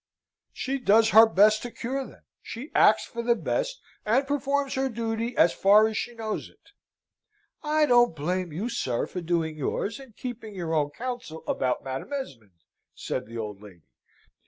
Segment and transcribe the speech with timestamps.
[0.51, 2.23] "She does her best to cure them!
[2.41, 6.71] She acts for the best, and performs her duty as far as she knows it."
[7.61, 12.11] "I don't blame you, sir, for doing yours, and keeping your own counsel about Madam
[12.13, 12.63] Esmond,"
[12.95, 13.83] said the old lady.